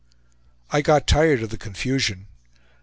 [0.71, 2.25] I got tired of the confusion.